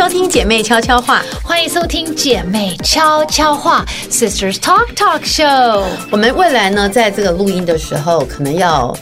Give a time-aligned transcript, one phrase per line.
[0.00, 5.84] 收听姐妹悄悄话，欢迎收听姐妹悄悄话 Sisters Talk Talk Show。
[6.10, 8.96] 我们未来呢，在这个录音的时候，可能要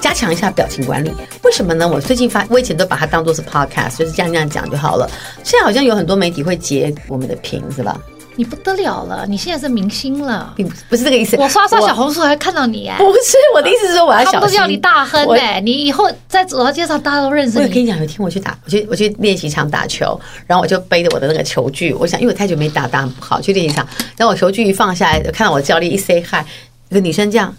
[0.00, 1.12] 加强一下表情管理。
[1.44, 1.86] 为什么呢？
[1.86, 5.06] 我最近发，我以前都把它当做是 podcast，就是这样这样讲就好了。
[5.44, 8.00] 现在好像有很多媒体会截我们的屏，是吧？
[8.40, 11.36] 你不得了了，你现在是明星了，并不不是这个意思。
[11.36, 17.64] 我刷刷小红书还看到你哎，不是我的意思是说我要小心，他们都叫你大亨哎，你以后在走到街上大家都认识你。
[17.66, 26.42] 我跟你讲，有一天我去打，我去我去练习场打球，然后我就背着我的那个球具，我想因为我太久没打，打很不好，去练习场，然后我球具一放下来，看到我教练一 say hi，
[26.88, 27.54] 一个女生这样。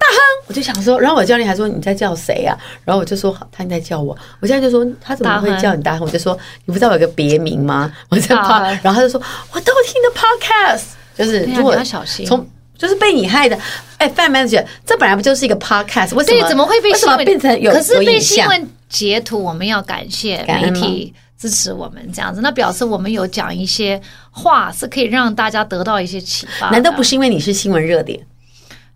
[0.00, 0.16] 大亨，
[0.48, 2.56] 我就想说，然后我教练还说，你在叫谁啊？
[2.84, 6.06] 然后我就说他在叫我，我现在就说他怎么会叫你大亨？
[6.06, 7.92] 我就说你不知道我有个别名吗？
[8.08, 9.20] 我在怕，然后他就说
[9.52, 13.58] 我都听的 podcast，就是如果小心，从就是被你害的。
[13.98, 16.14] 哎，Fan Manager，这本来不就是一个 podcast？
[16.14, 17.70] 为什么对，怎么会被新闻变成有？
[17.70, 26.70] 可是被新闻截图，我们要感谢媒体支持我们这样子，那表示我们有讲一些话是可以让大家得到一些启发。
[26.70, 28.18] 难道不是因为你是新闻热点？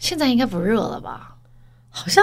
[0.05, 1.31] 现在应该不热了吧？
[1.89, 2.23] 好像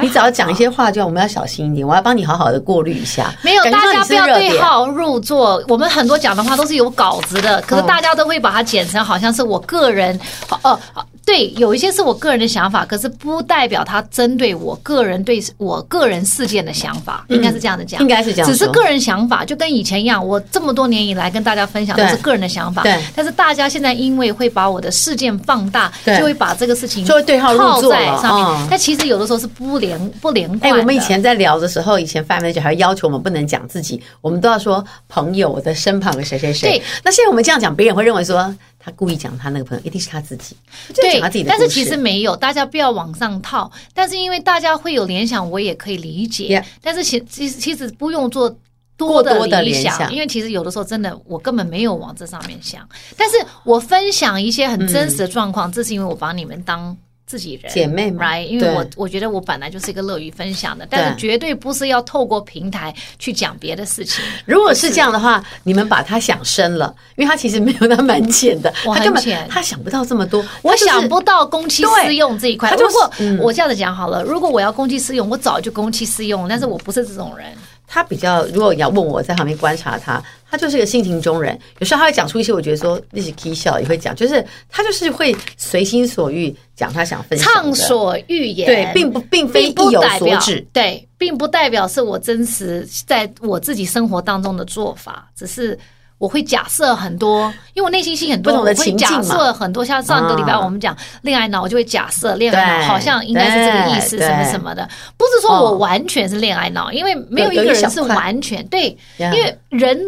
[0.00, 1.86] 你只要讲一些话，就我们要小心一点。
[1.86, 3.30] 我要帮你好好的过滤一下。
[3.42, 5.62] 没有，大家不要对号入座。
[5.68, 10.18] 我们很多讲的话都是有稿子的，可是大家都会把它剪成好像是我个人。
[10.62, 10.80] 哦。
[11.24, 23.00] 对，有一些是我个人的想法，可是不代表他针对我个人对我个人事件的想法，应该是这样的讲，应该是这样，只是个人想法，就跟以前一样，我这么多年以来跟大家分享都是个人的想法，对。
[23.14, 28.68] 但是大家现在因为会把我的事件放大，就会把这个事情就会对号入座在上面。
[28.68, 30.72] 但其实有的时候是不连不连贯。
[30.72, 36.70] 哎，我们以前在聊的时候，以前 Fan Manager 还要求我们不能讲自己，我们都要说朋友，我的身旁的谁谁谁。
[36.70, 36.82] 对。
[37.04, 38.52] 那现在我们这样讲，别人会认为说。
[38.84, 40.56] 他故意讲他那个朋友，一定是他自己。
[40.94, 43.70] 对，但是其实没有，大家不要往上套。
[43.94, 46.60] 但是因为大家会有联想，我也可以理解。
[46.60, 46.64] Yeah.
[46.82, 48.52] 但是其其实其实不用做
[48.96, 52.88] 多的联想，想，因为其实有的时候真的我根本没有往这上面想。
[53.16, 56.96] 但是我分享一些很真实的状况，嗯、这是因为我把你们当。
[57.32, 58.44] 自己人姐妹嘛，right？
[58.44, 64.22] 因为我我觉得我本来就是一个乐于分享的，但是绝对不是要透过平台去讲别的事情。
[64.44, 72.70] 如果是这样的话，你们把他想深了，因为他其实没有那蛮浅的，我很浅，他想不到这么多，我想不到公器私用这一块。
[72.72, 73.10] 如果
[73.40, 77.46] 我这样子讲好了，如果我要公器私用，我早就公器私用，但是我不是这种人。
[77.94, 80.22] 他比较，如果你要问我在旁边观察他，
[80.52, 81.58] 他就是一个性情中人。
[81.78, 88.66] 有时候他会讲出一些我觉得说那些 K 笑，也会讲，就是他就是会随心所欲讲他想分享的，畅所欲言。
[88.66, 95.78] 对，并不并非意有所指，对，并不代表是我真实在我自己生活当中的做法，只是。
[96.18, 99.84] 我会假设很多，因为我内心戏很多，我会假设很多。
[99.84, 104.88] 像上个礼拜我们讲恋爱脑，我就会假设恋爱脑好像应该是这个意思，什么什么的。
[105.16, 110.00] 不是说我完全是恋爱脑，因为没有一个人是完全对，因为人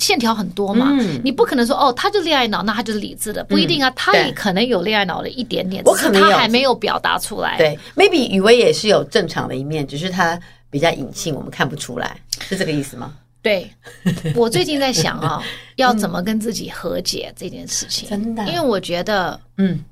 [0.00, 0.90] 线条很多嘛，
[1.22, 7.56] 你不可能说哦，他就恋爱脑，那他就是理智的，不一定啊，他也可能有恋爱脑的一点点，我可能他还没有表达出来。
[7.58, 10.40] 对，maybe 雨薇也是有正常的一面，只是他
[10.70, 13.12] 比较隐性，我们看不出来，是这个意思吗？
[13.42, 13.70] 对，
[14.36, 15.42] 我最近在想啊，
[15.76, 18.08] 要怎么跟自己和解这件事情。
[18.08, 19.82] 真的，因为我觉得，嗯，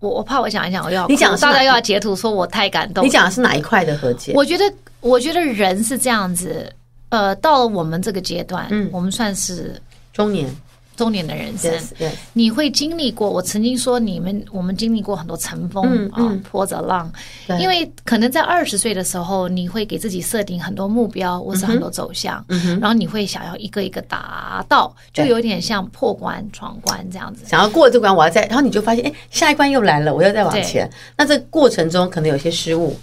[0.00, 3.04] 我我怕我想一想，我要你讲，大家又要截图说我太感动。
[3.04, 4.32] 你讲的是哪一块的和解？
[4.34, 4.64] 我觉得，
[5.00, 6.68] 我觉得人是这样子，
[7.10, 9.80] 呃，到了我们这个阶段，嗯，我们算是
[10.12, 10.48] 中年。
[10.96, 12.12] 中年的人生，yes, yes.
[12.34, 13.30] 你会经历过。
[13.30, 17.10] 我曾经说，你们我们经历过很多乘风、嗯嗯、啊，波折浪。
[17.58, 27.46] 因为可能在二十岁的时候，你会给自己设定很多目标，或是很多走向，嗯、然后你会想要一个一个达到，就有点像破关闯关这样子。
[27.46, 30.90] 想要过这关，我要再，然后你就发现，哎，下一关又来了，我要再往前。
[31.16, 32.94] 那这过程中可能有些失误。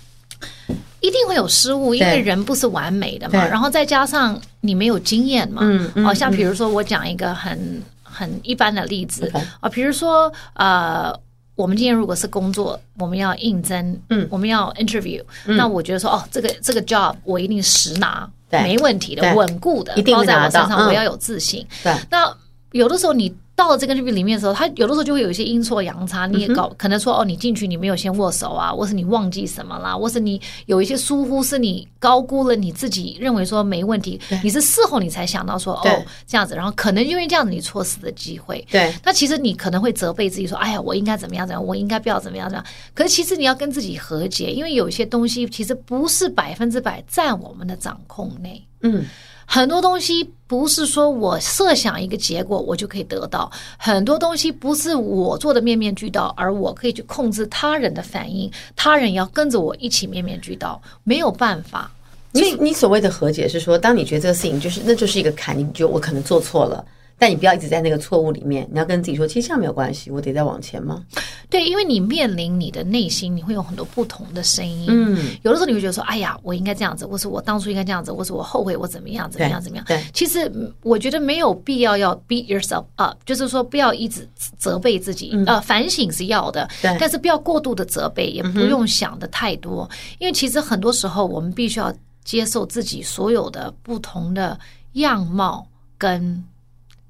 [0.99, 3.45] 一定会有失误，因为人不是完美的嘛。
[3.47, 5.61] 然后再加上你没有经验嘛。
[5.63, 6.03] 嗯嗯。
[6.05, 11.13] 好像比如说，我讲一个很很一般的例子啊，比如说呃，
[11.55, 21.65] 我们今天如果是工作，我们要应征，嗯，我们要 interview，那我觉得说哦，这个这个 job 我一定实拿，没问题的，稳固的，包在我身上，我要有自信。
[21.83, 21.93] 对。
[22.09, 22.35] 那
[22.71, 23.33] 有的时候你。
[23.57, 38.63] 到了这个里面的时候，他有的时候就会有一些阴错阳差，你也搞可能说哦，你进去你没有先握手啊，或是你忘记什么啦，或是你有一些疏忽，是你高估了你自己认为说没问题，你是事后你才想到说哦这样子，然后可能因为这样子你错失的机会。
[38.69, 42.73] 对，那其实你可能会责备自己说，哎呀，我应该怎么样怎么样，我应该不要怎么样怎么样。
[42.93, 48.63] 可是其实你要跟自己和解，因为有些东西其实不是百分之百在我们的掌控内。
[48.81, 49.03] 嗯。
[49.49, 61.89] 很多东西不是说我设想一个结果我就可以得到，很多东西不是我做的面面俱到，而我可以去控制他人的反应，他人要跟着我一起面面俱到，没有办法。
[62.31, 66.85] 你你所谓的和解是说，当你觉得这个事情就是那就是一个坎，你就我可能做错了。
[67.19, 71.03] 但你不要一直在那个错误里面，你要跟自己说，其实这样没有关系，我得再往前吗？
[71.49, 74.85] 对，因为你面临你的内心，你会有很多不同的声音。
[74.87, 79.85] 嗯，有的时候你会觉得说，哎呀，我应该这样子，或是我当初应该这样子，或是我后悔我怎么样，怎么样，怎么样。
[79.87, 80.51] 对，其实
[80.83, 84.27] 我觉得没有必要要 beat yourself up，就是说不要一直
[84.57, 85.31] 责备自己。
[85.33, 91.91] 嗯、呃，反省是要的，对，但是不要过度的责备，也不用想的太多，嗯、因为其实很多时候我们必须要
[92.23, 94.59] 接受自己所有的不同的
[94.93, 95.65] 样貌
[95.97, 96.43] 跟。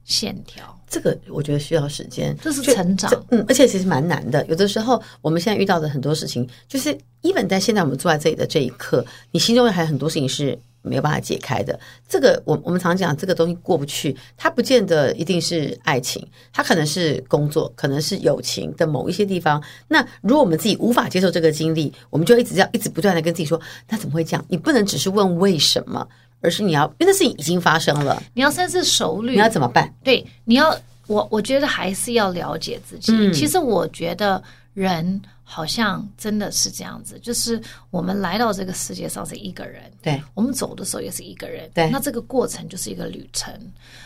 [0.07, 4.43] 线条，这个我觉得需要时间，这是成长，嗯，而且其实蛮难的。
[4.47, 11.77] 有的时候，我们现在遇到的很多事情，就是 even 在现在我们坐在这里的这一刻，你心中还有很多事情是没有办法解开的。
[12.07, 19.61] 这个，我我们常讲，这个东西过不去，它不见得一定是爱情，它可能是工作，可能是友情的某一些地方。
[19.89, 23.59] 那如果我们自己无法接受这个经历，我们就一直要一直不断的跟自己说，
[23.89, 24.45] 那怎么会这样？
[24.47, 26.07] 你不能只是问为什么。
[26.41, 29.91] 而是你要，因为那事情已经发生了，你要深思熟虑，你要怎么办？
[30.03, 30.75] 对，你要
[31.07, 33.11] 我，我觉得还是要了解自己。
[33.13, 34.41] 嗯，其实我觉得
[34.73, 41.89] 人好像真的是这样子，就是我们来到这个世界上是一个人，对，我们走的时候也是一个人，对。
[41.89, 43.51] 那这个过程就是一个旅程。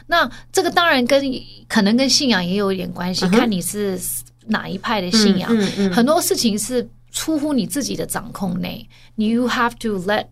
[0.08, 1.24] 那这个当然跟
[1.68, 4.00] 可能跟信仰也有一点关系，嗯，看你是
[4.46, 5.50] 哪一派的信仰。
[5.92, 10.28] 很多事情是出乎你自己的掌控内，你 you have to let。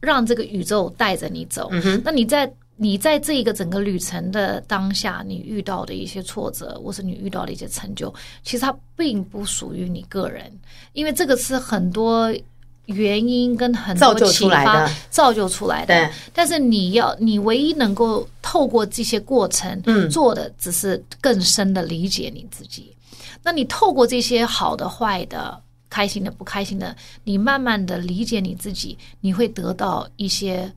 [0.00, 1.68] 让这个宇宙带着你走。
[1.70, 2.00] 嗯。
[2.04, 8.12] 那你在你在这一个整个旅程的当下，你遇到的一些挫折，或是你遇到的一些成就，
[8.42, 10.50] 其实它并不属于你个人，
[10.94, 12.34] 因为这个是很多
[12.86, 15.94] 原因跟很多启发造就出来的。
[15.94, 16.10] 对。
[16.32, 22.96] 但是你要，你唯一能够透过这些过程，嗯，做的只是更深的理解你自己。
[23.42, 25.60] 那你透过这些好的、坏的。
[25.90, 30.72] 开心的、不开心的，你慢慢的理解你自己，你会得到一些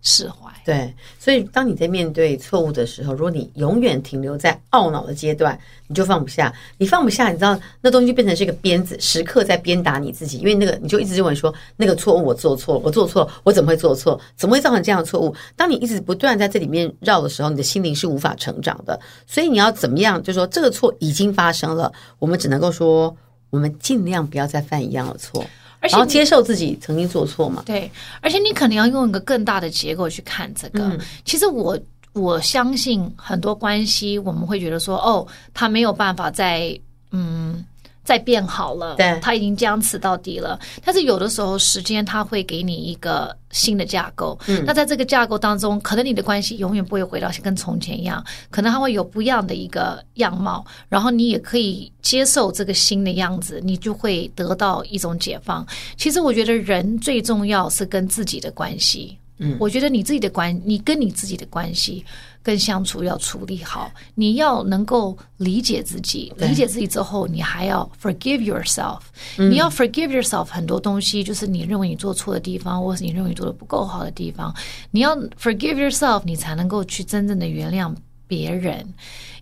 [0.00, 0.50] 释怀。
[0.64, 5.58] 对，所以当你在面对错误的时候，如果你永远停留在懊恼的阶段，
[5.88, 6.54] 你就放不下。
[6.78, 10.38] 你放不下，你知道那东西就变成是一个鞭子，时刻在鞭打你自己。
[10.38, 14.20] 因为那个，你就一直认为说那个错误我做错了，我做错了，我怎么会做错？
[14.36, 15.34] 怎么会造成这样的错误？
[15.56, 18.98] 当你一直不断在这里面绕的时候，你的心灵是无法成长的。
[19.26, 20.22] 所以你要怎么样？
[20.22, 23.16] 就是说这个错已经发生了，我们只能够说。
[23.52, 25.44] 我们尽量不要再犯一样的错，
[25.78, 27.62] 而且然后接受自己曾经做错嘛。
[27.66, 27.88] 对，
[28.22, 30.88] 而且你可能要用一个更大的结构去看这个。
[30.88, 31.78] 嗯、其实我
[32.14, 36.76] 我相信很多关系，我们会觉得说，哦，他没有办法在
[37.10, 37.62] 嗯。
[38.04, 40.58] 再变好了，对，他已经僵持到底了。
[40.84, 44.38] 但是有的时候，时间它会给你一个新的架构。
[44.48, 50.64] 嗯，那在这个架构当中，可能你的关系永远不会回到跟从前一样，可能它会有不一样的一个样貌。
[50.88, 55.64] 然后你也可以接受这个新的样子，你就会得到一种解放。
[55.96, 59.16] 其实我觉得人最重要是跟自己的关系。
[59.42, 62.04] 嗯，我觉得你自己的关，你跟你自己的关系。
[62.44, 68.98] 跟相处要处理好，你要能够理解自己，理解自己之后，你还要 forgive yourself。
[69.36, 74.52] 你要 forgive yourself 很多东西，就是你认为你做错的地方，或是你认为你做的不够好的地方，
[74.90, 77.94] 你要 forgive yourself，你才能够去真正的原谅
[78.32, 78.82] 别人。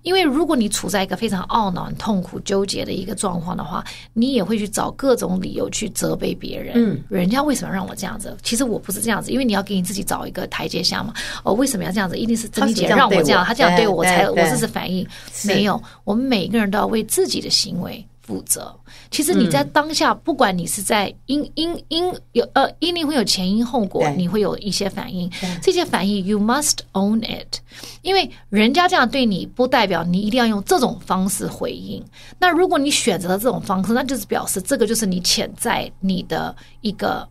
[0.03, 3.85] 因为如果你处在一个非常懊恼、痛苦、纠结的一个状况的话，
[4.15, 6.73] 你也会去找各种理由去责备别人。
[6.75, 8.35] 嗯，人家为什么让我这样子？
[8.43, 11.13] 其实我不是这样子，因为你要给你自己找一个台阶下嘛。
[11.45, 12.17] 哦，为什么要这样子？
[12.17, 15.07] 一定是珍妮姐让我这样，她这样对我，我才我这是反应。
[15.45, 18.73] 没有，我们每个人都要为自己的行为负责。
[19.11, 25.29] 其实你在当下，不管你是在因因因有呃，一定会有前因后果，你会有一些反应。
[25.61, 27.59] 这些反应，you must own it，
[28.03, 32.01] 因为人家这样对你，不代表你一定要用这种方式回应。
[32.39, 37.29] 那如果你选择了这种方式，那就是表示这个就是你潜在你的一个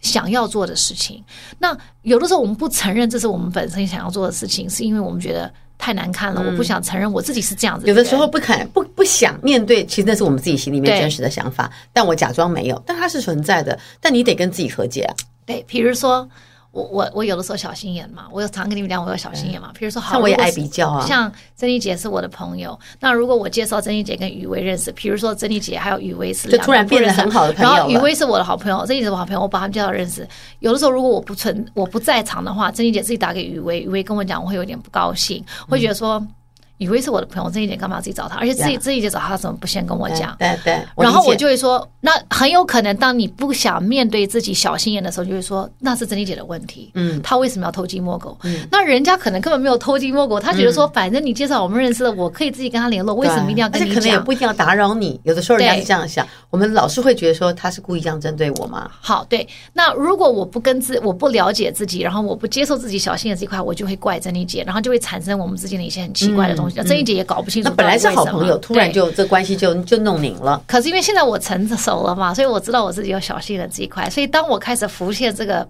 [0.00, 1.22] 想要做的事情。
[1.60, 5.54] 那有的时候我们不承认这是我们本身想要做的事情，是因为我们觉得。
[5.84, 7.86] 太难看了，我不想承认我自己是这样子。
[7.86, 13.78] 有的时候不肯不不想面对，其实那是我们自己心里面真实的想法，但我假装没有，但它是存在的。
[14.00, 15.14] 但你得跟自己和解啊。
[15.44, 16.26] 对，比如说。
[16.74, 19.70] 我我我有的时候小心眼嘛，我有常跟你们讲，我有小心眼嘛。
[19.78, 21.06] 比如说，好，像我也爱比较啊。
[21.06, 27.72] 像珍妮姐是我的朋友，那如果我介绍珍妮姐跟雨薇认识，比如说珍妮姐还有雨薇是，就突然变得很好的朋友。
[27.72, 30.28] 然后雨薇是我的好朋友，珍妮姐是我好朋友，我把他们介绍认识。
[30.58, 36.20] 有的时候如果我不存我不在场的话，珍妮姐自己打给雨薇，雨薇跟我讲，我会有点不高兴，会觉得说。
[36.78, 38.36] 以为是我的朋友，郑怡姐干嘛自己找他？
[38.36, 40.34] 而且自己自己就找他，怎么不先跟我讲？
[40.38, 40.80] 对对。
[40.96, 46.90] 然后我就会说，那很有可能，当你不想面对自己小心眼的时候，就会说那是郑怡姐的问题。
[46.94, 48.36] 嗯，他为什么要偷鸡摸狗？
[48.42, 53.92] 嗯，那人家可能根本没有偷鸡摸狗，他觉得说，反正你介绍我们认识的，我可以自己跟他联络，为什么一定要跟你讲？
[53.92, 55.20] 而且可能也不一定要打扰你。
[55.22, 58.90] 有的时候人家是这样想，我们老是会觉得说他是故意这样针对我吗？
[59.00, 59.46] 好，对。
[59.72, 66.63] 那如果我不跟自我不了解自己，然后我不接受自己小心眼这一块，我就会怪郑怡姐，然后就会产生我们之间的一些很奇怪的东西。
[66.70, 67.68] 郑怡姐也搞不清楚。
[67.68, 70.62] 那本来是好朋友，突然就这关系就就弄拧了。
[70.66, 74.08] 可是因为现在我成熟了嘛，所以我知道我自己要小心眼这一块。
[74.10, 75.66] 所以当我开始浮现这个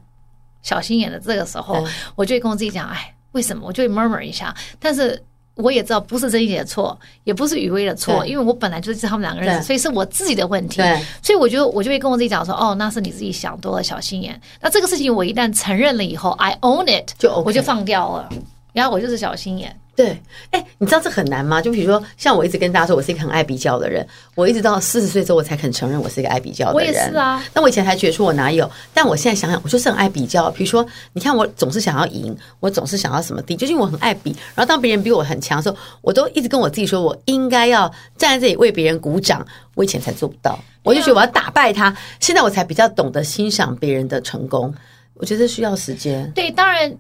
[0.63, 1.85] 小心眼的这个时候，
[2.15, 4.55] 我就会跟我自己讲：“哎，为什么？”我就会 murmur 一下。
[4.79, 5.23] 但是
[5.57, 10.83] 我也知道不是曾怡姐的错，也不是雨薇的错，因为我本来就是他们两个人，所以是我自己的问题。
[11.23, 18.29] 所以我就我就会跟我自己讲说：“哦，那是你自己想多了，小心眼。”那这个事情我一旦承认了以后，I own it，就我就放掉了。
[18.73, 19.77] 然后我就是小心眼。
[19.97, 20.21] 对，
[20.51, 21.63] 哎，你知道这很难吗？
[21.63, 24.05] 就比如说，像我一直跟大家说，我是一个很爱比较的人。
[24.35, 26.93] 我一直到四十岁之后，我才肯承认我是一个爱比较的人。
[26.93, 27.41] 我也是啊。
[27.55, 28.69] 那我以前还觉得说我哪有？
[28.93, 30.51] 但我现在想想，我就是很爱比较。
[30.51, 34.35] 比如说，你看我总是想要赢，我总是想要什么地，就是因为我很爱比。
[34.55, 39.47] 然后当别人比我很强的时候，我都一直跟我自己说，我应该要站在这里为别人鼓掌。
[39.77, 41.97] 我以前才做不到，我就觉得我要打败他。
[42.19, 44.75] 现在我才比较懂得欣赏别人的成功。
[45.15, 46.29] 我觉得需要时间。
[46.35, 46.93] 对，当然。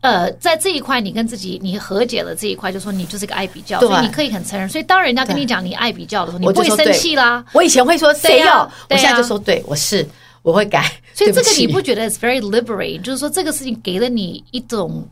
[0.00, 4.68] 呃，在这一块，你跟自己你和解了这一块，就说你就是个爱比较，所以你可以很承认。
[4.68, 7.44] 所以当人家跟你讲你爱比较的时候，你不会生气啦。
[7.52, 10.06] 我以前会说谁要，我现在就说对，我是
[10.42, 10.90] 我会改。
[11.12, 13.02] 所以这个你不觉得 is very liberating？
[13.02, 15.04] 就是说这个事情给了你一种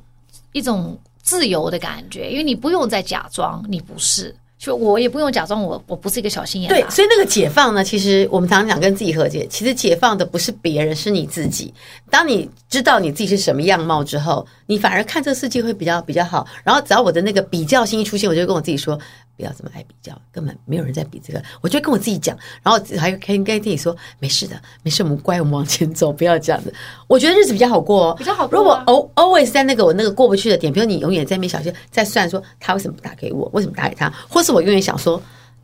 [0.52, 4.34] 一种自由的感觉，因为你不用再假装你不是。
[4.60, 6.68] 就我也不用假装我我不是一个小心眼。
[6.68, 11.72] 对，所以那个解放呢，其实我们常常讲跟自己和解，其实解放的不是别人，是你自己。
[12.10, 16.46] 当你知道你自己是什么样貌之后，你反而看这个世界会比较比较好。
[16.62, 18.98] 然后只要我的那个比较心一出现，我就跟我自己说。
[19.40, 21.42] 不要这么爱比较，根本没有人在比这个。
[21.62, 26.72] 我就跟我自己讲，然后还可以跟自己说，没事的，没事，我们乖，我们往前走，不要这样子。
[27.06, 28.58] 我觉得日子比较好过哦，比较好过。
[28.58, 28.78] 如果
[29.14, 35.20] always 在那个我那个过不去的点，比如你永远在那边小心，在算说他为什么不打给我，为什么打给他，或是我永远想说，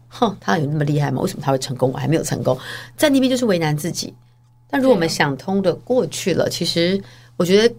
[0.08, 1.20] 哼，他有那么厉害吗？
[1.20, 2.58] 为什么他会成功，我还没有成功，
[2.96, 4.14] 在那边就是为难自己。
[4.70, 6.98] 但如果我们想通的过去了，其实
[7.36, 7.74] 我觉得。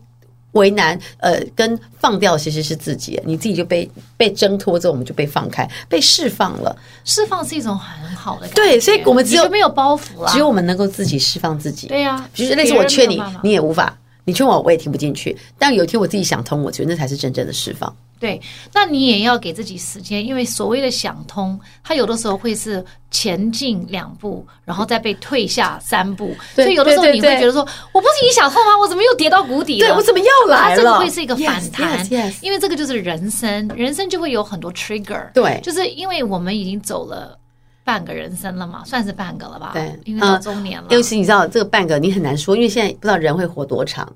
[0.54, 6.76] 为难，呃，跟放掉其实是自己，你自己就被被挣脱之后，我们就被放开，被释放了。
[7.04, 11.88] 释放是一种很好的感觉，对，所以我们只有没有包袱了，只有我们能够自己释放自己。
[11.88, 15.38] 对呀、啊，就是那时候我劝你，你也无法，你劝我我也听不进去。
[15.60, 17.96] 但有一天我自己想通，我觉得那才是真正的释放。
[18.20, 18.42] 对，
[18.74, 26.36] 那你也要给自己时间，因为所谓的想通，它有的时候会是前进两步，然后再被退下三步。
[26.56, 28.78] 所以有的时候你会觉得说，我不是已经想通吗？
[28.80, 29.88] 我怎么又跌到谷底了？
[29.88, 30.78] 对，我怎么又来了？
[30.78, 32.08] 这个会是一个反弹，
[32.42, 35.32] 因为这个就是人生，人生就会有很多 trigger。
[35.34, 37.38] 对，就是因为我们已经走了
[37.84, 39.72] 半个人生了嘛，算是半个了吧？
[39.74, 40.88] 对，因为到中年了。
[40.90, 44.12] 尤其你知道这个半个你很难说，因为现在不知道人会活多长。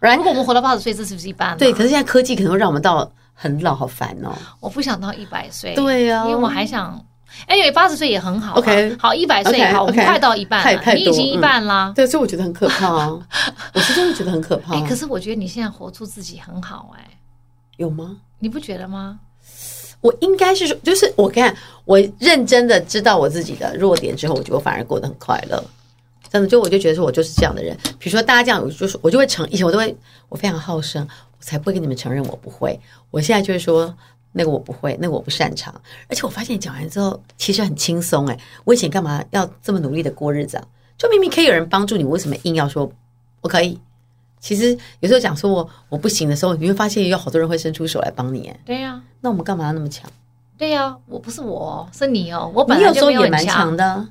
[0.00, 1.56] 如果我们活到八十岁，这是不是一半？
[1.56, 3.10] 对，可是现在科技可能会让我们到。
[3.34, 4.32] 很老，好烦哦！
[4.60, 7.04] 我不想到一百岁，对呀、啊，因为我还想，
[7.46, 8.54] 哎，因为八十岁也很好。
[8.54, 11.92] OK，好，一百岁也好，我们快到一半了，你已经一半啦。
[11.94, 13.18] 对，所以我觉得很可怕啊！
[13.74, 14.74] 我是真的觉得很可怕。
[14.74, 17.04] 哎，可是我觉得你现在活出自己很好，哎，
[17.76, 18.16] 有吗？
[18.38, 19.18] 你不觉得吗？
[20.00, 25.62] 我应该是说，就是我看我认真的知道我自己的弱点之后，我觉得我反而过得很快乐。
[26.30, 27.76] 真的，就我就觉得说我就是这样的人。
[27.98, 29.96] 比如说大家这样，我就是我就会成，以前我都会，
[30.28, 31.06] 我非常好胜。
[31.44, 32.78] 才不会跟你们承认我不会。
[33.10, 33.94] 我现在就是说
[34.32, 35.74] 那个我不会，那个我不擅长。
[36.08, 38.38] 而且我发现讲完之后其实很轻松哎。
[38.64, 40.64] 我以前干嘛要这么努力的过日子啊？
[40.96, 42.90] 就明明可以有人帮助你，为什么硬要说
[43.40, 43.78] 我可以？
[44.40, 48.60] 其实有时候讲说我我不行的时候，你会发现有好多人会伸出手来帮你哎。
[48.64, 50.10] 对呀，那我们干嘛要那么强？
[50.56, 54.06] 对呀，我不是我是你哦，我本来就也蛮强的。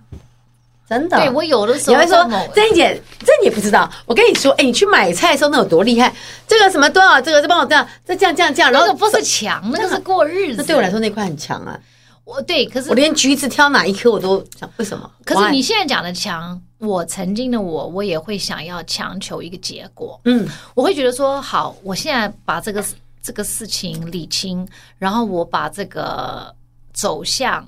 [0.88, 2.18] 真的，对我有的时候你会说
[2.54, 3.90] 郑怡姐，这你不知道。
[4.06, 6.14] 我跟你说，哎，你去买菜的时候那有多厉害？
[6.46, 7.22] 这个什么多少？
[7.22, 8.72] 这个再帮我这样，这这样这样这样。
[8.72, 10.56] 然后不是强，那个是过日子。
[10.58, 11.80] 那对我来说那块很强啊。
[12.26, 15.10] 我对，可是我连橘子挑哪一颗我都想，为什么？
[15.26, 20.20] 可是你现在讲的强，我曾经的我，我也会想要强求一个结果。
[20.26, 22.84] 嗯，我会觉得说，好，我现在把这个
[23.22, 26.54] 这个事情理清，然后我把这个
[26.94, 27.66] 走向，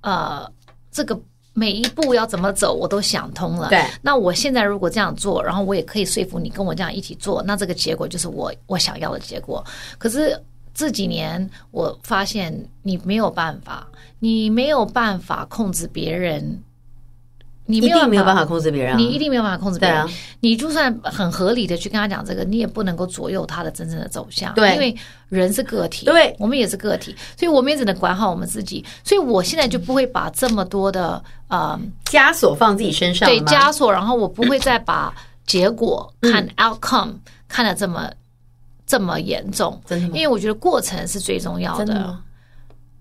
[0.00, 0.50] 呃，
[0.90, 1.18] 这个。
[1.54, 3.68] 每一步要怎么走，我都想通了。
[3.70, 9.64] 对，那我现在如果这样做，然后我也可以说服你跟我这样一起做，那这个结果就是我我想要的结果。
[9.96, 10.38] 可是
[10.74, 13.86] 这几年我发现你没有办法，
[14.18, 16.60] 你没有办法控制别人
[17.66, 19.98] 你一定没有办法控制别人，你一定没有办法控制别人。
[19.98, 20.06] 啊、
[20.40, 24.52] 你就算很合理的去跟他讲这个，你也不能够左右他的真正的走向。
[24.52, 24.94] 对，因为
[25.30, 28.84] 人是个体，对，我们也是个体，所以我们也只能管好我们自己。
[29.02, 35.10] 所以我现在就不会把这么多的呃枷锁放自己身上，对枷锁，然后我不会再把
[35.46, 38.10] 结果看 outcome、嗯、看得这么
[38.86, 39.80] 这么严重。
[39.86, 40.12] 真的吗？
[40.14, 41.86] 因为我觉得过程是最重要的。
[41.86, 42.20] 真的吗？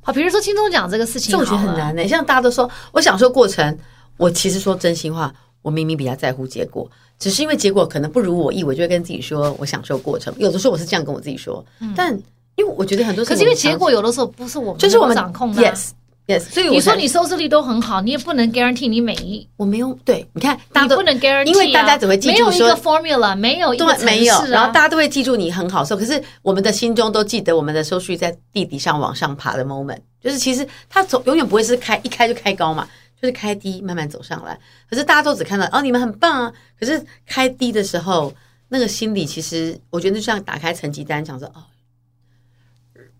[0.04, 2.08] 好，比如说金钟奖这个事情，这我觉得很难的、欸。
[2.08, 3.78] 像大家都说，我享受过程。
[4.18, 6.90] 我其实说真心话，我明明比较在乎结果，
[7.20, 10.34] 只是因为结果可能不如我意，我就会跟自己说我享受过程。
[10.38, 12.14] 有的时候我是这样跟我自己说，嗯、但
[12.56, 15.74] 因为我觉得很多可是因为结果有的时候不是我们就是我们掌控的、啊。
[15.74, 15.90] Yes,
[16.28, 16.42] yes。
[16.52, 32.88] 所以你说你收视率都很好，你也不能 guarantee 你每一我没有对，你看大家都你不能 guarantee，、啊、因为大家只会记住说没有一个 formula，没有一个、啊、没有，然后大家都会记住你很好受，可是我们的心中都记得我们的收视率在地底上往上爬的 moment，就是其实它总永远不会是开一开就开高嘛。
[33.24, 36.54] 就是开低慢慢走上来，可是大家都只看到哦，你们很棒啊。
[36.78, 38.34] 可是开低的时候，
[38.68, 41.64] 那个心里其实我觉得就像打开成绩单，想说哦，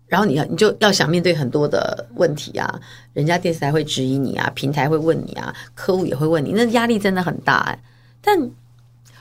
[0.06, 2.78] 然后你要你就要想面对很多的问题啊，
[3.14, 7.78] 人家电视台会质疑你啊，平台会问你啊，客户也会问你，那压力真的很大哎。
[8.20, 8.38] 但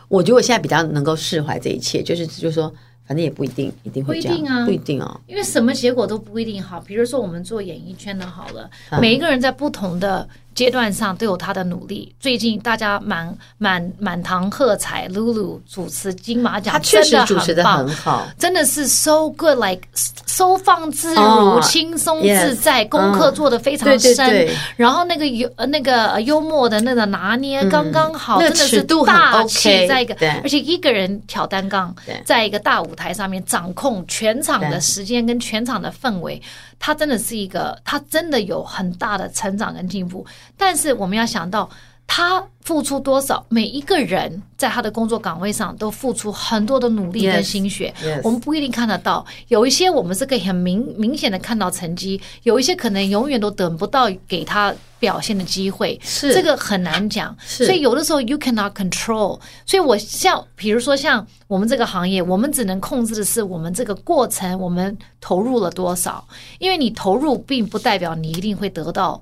[0.10, 2.76] 我觉得我现在比较能够释怀这一切，就是就是说。
[3.06, 6.80] 反正也不一定一定会这样，不一定啊，不一定啊，因为什么结果都不一定好。
[6.80, 12.14] 比如说，我们做演艺圈的好了，嗯、每一个人在不同的阶段上都有他的努力。
[12.20, 19.82] 最近大家满满满堂喝彩，露露主持金马奖，他确实主持的很好，真的是 so good，like
[20.28, 24.48] 收放自如，哦、轻松自在功课做得非常深。
[24.76, 31.92] 然后那个幽那个幽默的那个拿捏刚刚好，嗯、真的是大气，那个、在一个，而且一个人挑单杠，
[32.24, 32.84] 在一个大。
[32.84, 36.42] 舞台上面掌控全场的时间跟全场的氛围，
[36.86, 40.26] 他真的是一个，他真的有很大的成长跟进步。
[40.58, 41.70] 但是我们要想到，
[42.06, 47.94] 他付出多少，每一个人在他的工作岗位上都付出很多的努力跟心血。
[48.02, 48.22] Yes, yes.
[48.24, 56.00] 我们不一定看得到，有一些我们是可以很明明显的看到成绩，有一些可能永远都等不到给他表现的机会。
[56.04, 57.36] 是这个很难讲。
[57.46, 59.40] 所以有的时候 you cannot control。
[59.66, 66.26] 所以我像比如说像我们这个行业，我们只能控制的是我们这个过程，我们投入了多少。
[66.60, 69.22] 因为你投入，并不代表你一定会得到。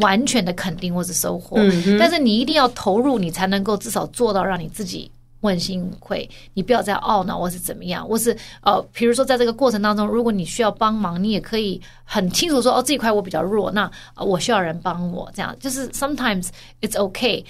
[0.00, 6.28] 完全的肯定或是收获，嗯，但是你一定要投入，你才能够至少做到让你自己问心无愧。
[6.54, 16.48] 你不要再懊恼或是怎么样，或是呃，比如说在这个过程当中，如果你需要帮忙，你也可以很清楚说，哦，这一块我比较弱，那我需要人帮我，这样就是 sometimes
[16.80, 17.44] it's okay。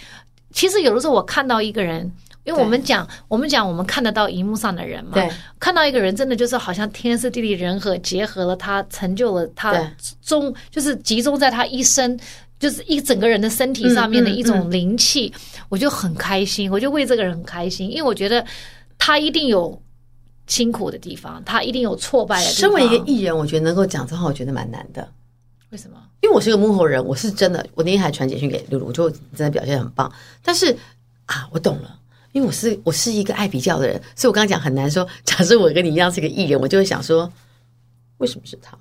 [0.53, 2.13] 其实有的时候我看到一个人。
[2.45, 9.73] 因为我们讲，我们讲，我们看得到荧幕上的人嘛，对，看到一个人，真的就是好像天时地利人和结合了，他成就了他
[10.21, 12.19] 中，就是集中在他一生，
[12.59, 18.45] 就是一整个人的身体上面的一种灵气，嗯嗯嗯，我就很开心，我就为这个人很开心，因为我觉得
[18.99, 19.81] 他一定有
[20.49, 22.61] 辛苦的地方，他一定有挫败的地方。
[22.61, 25.09] 身为一个艺人，我觉得能够讲这话，我觉得蛮难的。
[25.71, 25.97] 为什么？
[26.23, 30.13] 因为我是个幕后人，我是真的，我那天还传简讯给露露，我就真的表现很棒。
[30.43, 30.77] 但是
[31.27, 31.99] 啊，我懂了。
[32.33, 35.07] 因为我是我是一个爱比较的人，所以我刚刚讲很难说。
[35.25, 37.31] 假设我跟你一样是个艺人，我就会想说，
[38.19, 38.77] 为什么是他？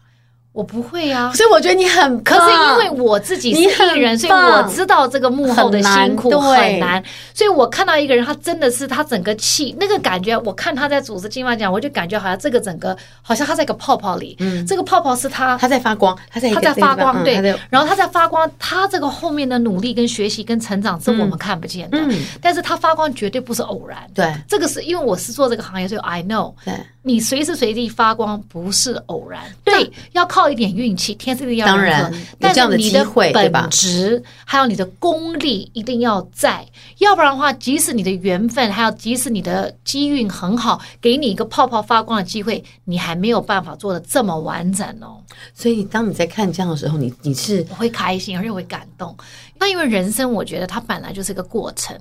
[0.53, 2.21] 我不会啊，所以我觉得你很。
[2.23, 7.01] 可是因为我自己是艺人，所以我知道这个幕后的辛苦很难。
[7.33, 31.13] 所以我看到一个人，他真的是他整个气那个感觉，我看他在主持金马奖，我就感觉好像这个整个好像他在一个泡泡里，嗯，这个泡泡是他他在发光，他在他在发光，对，嗯、然后他在发光，他这个后面的努力跟学习跟成长是我们看不见的，嗯，但是他发光绝对不是偶然，对，这个是因为我是做这个行业，所以 I know，对，你随时随地发光不是偶然，对，要靠一点运气。
[31.15, 36.65] 天时地利要当然，但是你的本质还有你的功力一定要在，
[36.99, 45.17] 要不然的话，即使你的缘分，还有即使你的机运很好，给你一个泡泡发光的机会，你还没有办法做的这么完整哦。
[45.53, 49.15] 所以，当你在看这样的时候，你你是我会开心，而且会感动。
[49.57, 51.95] 那因为人生，我觉得它本来就是一个过程，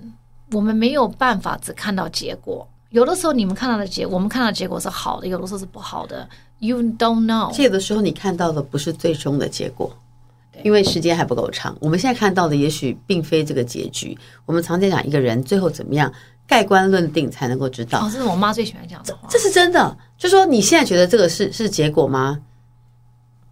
[0.52, 2.66] 我们没有办法只看到结果。
[2.90, 6.28] 有的时候，你们看到的结，我们看到的结果是好的，有的时候是不好的。
[6.60, 7.52] You don't know。
[7.54, 9.90] 这个时候，你看到的不是最终的结果，
[10.62, 11.76] 因为时间还不够长。
[11.80, 14.16] 我们现在看到的也许并非这个结局。
[14.46, 16.12] 我们常在讲一个人最后怎么样，
[16.46, 18.00] 盖棺论定才能够知道。
[18.00, 19.26] 哦，这是我妈最喜欢讲的话。
[19.28, 22.38] 这是真的，就说你现在觉得这个是是结果吗？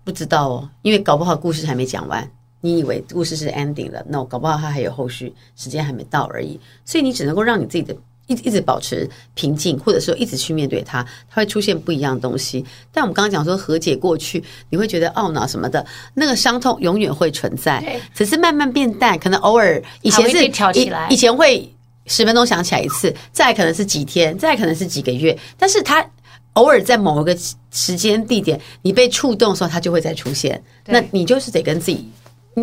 [0.04, 2.30] 不知道哦，因为搞不好故事还没讲完。
[2.60, 6.58] 你以为故事是 ending 了，no，搞不好它还有后续，时间还没到而已。
[6.84, 7.96] 所以你只能够让你自己的
[8.28, 12.64] 一一直保持平静，或者说一直去面对它，它会出现不一样的东西。
[12.92, 19.18] 但我们刚刚讲说和解过去，你会觉得懊恼什么的，那个伤痛永远会存在，只是慢慢变淡。
[19.18, 21.68] 可能偶尔以前是挑起来以前会
[22.06, 26.04] 十分钟想起来一次，再可能是几天，再可能是几个月，但是它
[26.52, 27.36] 偶尔在某一个
[27.70, 30.62] 时间地点，你被触动的时候，它就会再出现。
[30.86, 32.08] 那你就是得跟自己。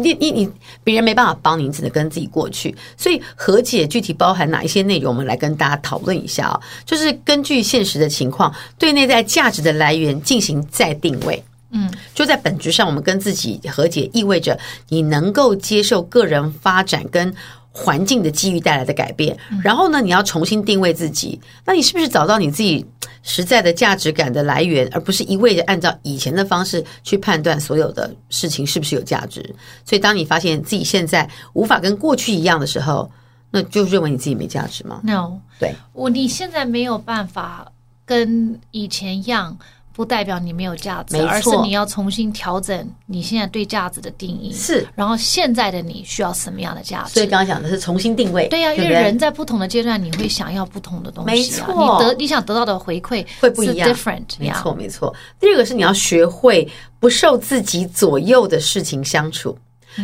[0.02, 0.50] 你你你，
[0.84, 2.76] 别人没办法帮你，只能跟自己过去。
[2.98, 5.14] 所以和解具体包含哪一些内容？
[5.14, 6.60] 我们来跟大家讨论一下啊。
[6.86, 11.44] 就是根据现实的情况，对内在价值的来源进行再定位。
[11.72, 14.58] 嗯，就在本质上，我们跟自己和解，意味着
[14.90, 17.34] 你能够接受个人发展跟
[17.78, 19.38] 环境的机遇带来的改变。
[19.62, 21.40] 然后呢，你要重新定位自己。
[21.66, 22.86] 那你是不是找到你自己？
[23.28, 29.42] 实在的价值感的来源，而不是一味的按照以前的方式去判断所有的事情是不是有价值。
[29.84, 33.10] 所以，当你发现自己现在无法跟过去一样的时候，
[33.50, 37.72] 那就认为你自己没价值吗？No，对，我你现在没有办法
[38.06, 39.58] 跟以前一样。
[39.96, 44.52] 不代表你没有价值，而是你要重新调整你现在对价值的定义。
[44.52, 47.14] 是，然后现在的你需要什么样的价值？
[47.14, 48.50] 所以刚刚讲的是重新定位。
[48.50, 51.34] 对呀、因为人在不同的阶段，你会想要不同的东西、啊。
[51.34, 53.90] 没错，你得你想得到的回馈会不一样。
[53.90, 55.16] different，没错没错。
[55.40, 59.58] 第二个是你要学会不受自己左右的事情相处。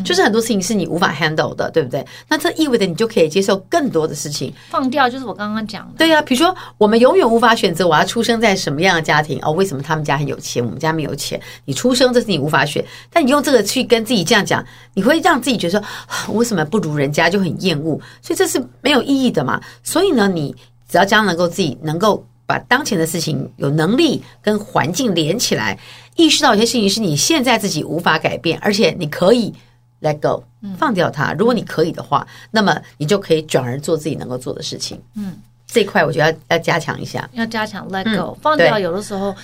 [0.04, 2.06] 就是很多事情是你无法 handle 的，对不对？
[2.28, 5.10] 那这意味着你就可以接受更多的事情，放掉。
[5.10, 6.22] 就是我刚刚讲的，对呀、啊。
[6.22, 9.52] 比如说，我们永远无法选择我要出生在什么样的家庭哦。
[9.52, 11.40] 为什么他们家很有钱，我们家没有钱？
[11.66, 15.84] 你出生这是你无法选，但你用这个去跟自己这样讲，你会让自己觉得说，
[16.38, 18.00] 为什么不如人家就很厌恶？
[18.22, 19.60] 所以这是没有意义的嘛。
[19.84, 20.56] 所以呢，你
[20.88, 25.78] 只要将能够自己能够把当前的事情有能力跟环境连起来，
[26.16, 29.54] 意识到有些事情是你现在自己无法改变，而且你可以。
[30.02, 30.44] Let go，
[30.78, 31.32] 放掉它。
[31.34, 35.00] 如果你可以的话，那么你就可以转而做自己能够做的事情。
[35.16, 35.38] 嗯，
[35.68, 38.80] 这一块我觉得要要加强一下，要加强 Let go，放掉。
[38.80, 39.36] 有的时候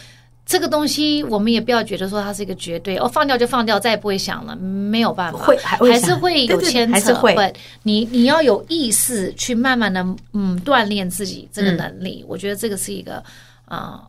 [0.48, 7.36] 这个东西我们也不要觉得说它是一个绝对哦，放掉就放掉，再也不会想了，没有办法，会还是会有牵扯，还是会。
[7.84, 13.24] 你你要有意识去慢慢的嗯锻炼自己这个能力，我觉得这个是一个
[13.66, 14.08] 啊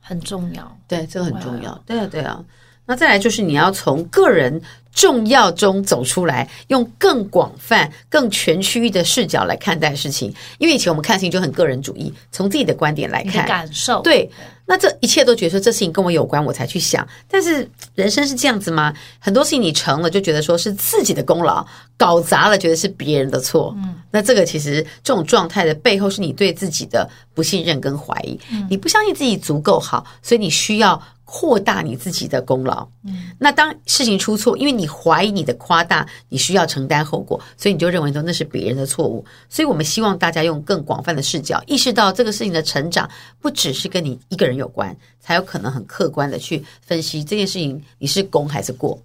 [0.00, 0.78] 很重要。
[0.88, 1.78] 对，这个很重要。
[1.84, 2.42] 对啊，对啊。
[2.86, 4.60] 那再来就是你要从个人
[4.94, 10.32] 重要中走出来，用更广泛、更全区域的视角来看待事情。
[10.58, 14.00] 因为以前我们看事情就很个人主义，从自己的观点来看，感受。
[14.02, 14.30] 对，
[14.64, 17.06] 那这一切都觉得说这事情跟我有关，我才去想。
[17.28, 18.94] 但是人生是这样子吗？
[19.18, 23.74] 很多事情你成了就觉得说是自己的功劳，搞砸了觉得是别人的错。
[23.78, 28.38] 嗯，那这个其实这种状态的背后是你对自己的不信任跟怀疑。
[28.52, 31.02] 嗯，你不相信自己足够好，所以你需要。
[31.24, 39.24] 扩大你自己的功劳，嗯，那当事情出错，因为你怀疑你的夸大，你需要承担后果，所以你就认为说那是别人的错误。
[39.48, 43.08] 所以我们希望大家用更广泛的视角，意识到这个事情的成长
[43.40, 49.02] 不只是跟你一个人有关，才有可能很客观的去分析这件事情你是功还是过，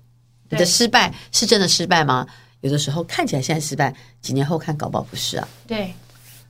[0.50, 2.28] 你的失败是真的失败吗？
[2.62, 5.48] 有的时候看起来现在失败，几年后看搞不好不是啊。
[5.66, 5.94] 对，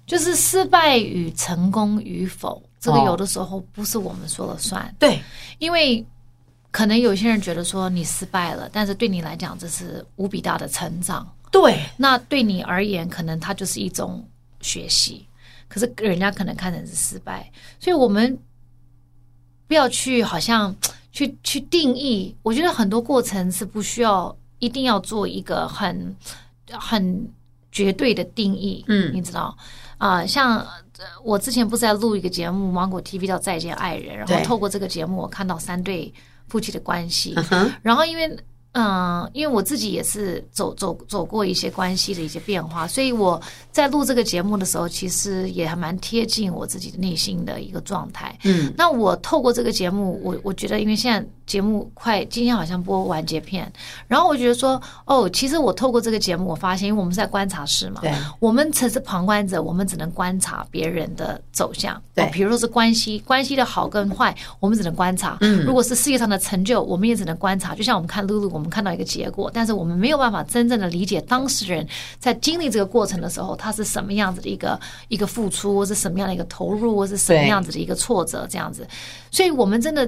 [0.07, 2.63] 就是失败与成功与否。
[2.79, 5.21] 这个有的时候不是我们说了算，哦、对，
[5.57, 6.05] 因为
[6.71, 14.25] 可能有些人觉得说你失败了，但是对你来讲这是无比大的成长，对，那对你而言可能它就是一种
[14.61, 15.27] 学习，
[15.67, 18.37] 可是人家可能看成是失败，所以我们
[19.67, 20.73] 不要去好像
[21.11, 26.15] 去去定义，我觉得很多过程是不需要一定要做一个很
[26.71, 27.29] 很
[27.73, 29.57] 绝对的定义，嗯，你知道？
[29.97, 30.65] 啊、呃，像。
[31.23, 36.13] 我之前不是在录一个节目《芒果 TV》叫《再见爱人》，然后透过这个节目，我看到三对
[36.47, 37.35] 夫妻的关系。
[37.81, 38.37] 然后因为
[38.73, 48.37] 嗯，因为我自己也是走走走过一些关系的一些变化，所以我在录这个节目的时候，其实也还蛮贴近我自己的内心的一个状态。
[48.43, 51.27] 嗯，那我透过这个节目，我我觉得，因为现在。
[51.49, 53.69] 节目快，今天好像播完结片，
[54.07, 71.87] 然后我觉得说，哦，其实我透过这个节目，我发现，因为我们是在观察室嘛，对，我们只是旁观者，我们只能观察别人的走向，对，比如说是关系，关系的好跟坏，我们只能观察，嗯，如果是事业上的成就，我们也只能观察，就像我们看露露，我们看到一个结果，但是我们没有办法真正的理解当事人
[72.19, 78.87] 在经历这个过程的时候，他是什么样子的一个一个付出，或是什么样的一个投入，或是什么样子的一个挫折，这样子，
[79.31, 80.07] 所以我们真的。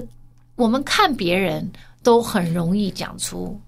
[0.56, 1.70] 我们看别人
[2.02, 3.60] 都很容易讲出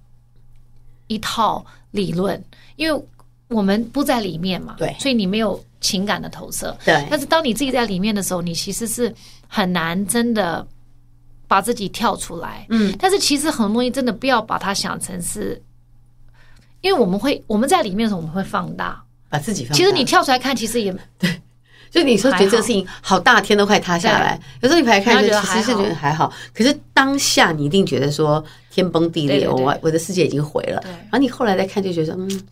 [1.07, 2.43] 一套理论，
[2.77, 3.05] 因为
[3.49, 7.07] 我们不在里面嘛，对，所以你没有情感的投射，对。
[7.11, 9.15] 但是当你自己在里面的时候，你其实是
[9.47, 10.67] 很难真的
[11.47, 12.95] 把自己跳出来，嗯。
[12.99, 15.61] 但是其实很多东西真的不要把它想成是，
[16.81, 19.77] 因为我们会我们在里面的时候，我们会放大，把自己放大。
[19.77, 21.41] 其实你跳出来看，其实也对。
[21.95, 24.39] 就你说觉得这个事情好大，天都快塌下来。
[24.61, 26.33] 有时候你排看，其实是觉得还好。
[26.53, 30.83] 可是当下你一定觉得说天崩地裂，我我的世界已经毁了。
[30.85, 32.43] 然后你后来再看，就觉得嗯。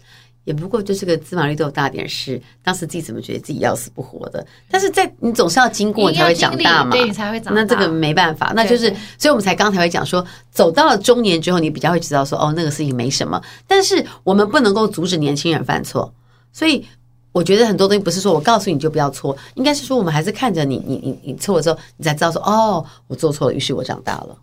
[0.44, 4.44] 也不过就是个芝麻绿豆大点事，当时自己怎么觉得自己要死不活的？
[4.68, 7.60] 但是在你总是要经过，你才会长大嘛，对，你才会长大。
[7.60, 13.40] 那这个没办法，那就是，所以我们才刚才会讲说，走到了中年之后，你比较会知道说，哦，那个事情没什么。
[13.68, 16.12] 但是我们不能够阻止年轻人犯错，
[16.52, 16.84] 所以
[17.32, 24.36] 我觉得很多东西不是说我告诉你就不要错，应该是说我们还是看着你，你你你错了之后，你才知道说，哦，我做错了，于是我长大了。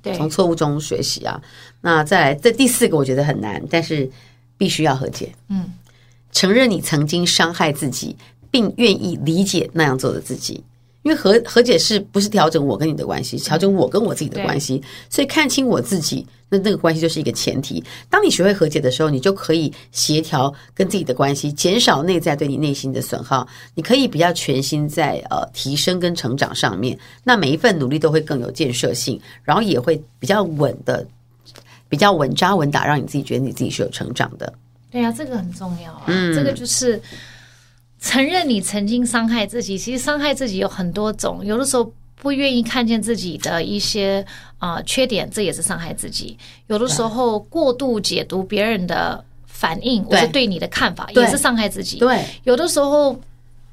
[0.00, 1.42] 对，从错误中学习啊。
[1.80, 4.08] 那再来，这第四个我觉得很难，但是
[4.56, 5.34] 必须要和解。
[5.48, 5.72] 嗯。
[6.32, 8.16] 承认你曾经伤害自己，
[8.52, 10.62] 并愿意理解那样做的自己，
[11.02, 14.82] 因为和和解是不是调整我跟你的关系，调整我跟我自己的关系。
[15.08, 17.82] 所以看清我自己，那那个关系就是一个前提。
[18.10, 23.46] 当你学会和解的时候，你就可以协调跟自己的关系，减少内在对你内心的损耗。
[23.74, 31.06] 你可以比较全心在呃提升跟成长上面，那每一份努力都会更有建设性，然后也会比较稳的，
[31.88, 34.52] 比较稳扎稳打，让你自己觉得你自己是有成长的。
[34.90, 36.02] 对呀、啊，这个很重要啊。
[36.08, 37.00] 嗯，这个就是
[38.00, 39.76] 承认你曾经伤害自己。
[39.78, 44.24] 其实伤害自己有很多种，有的时候不愿意看见自己的一些
[44.58, 46.36] 啊、呃、缺点，这也是伤害自己。
[46.66, 51.98] 有的时候过度解读别人的反应，或是对你的看法，也是伤害自己。
[51.98, 53.18] 对，有的时候。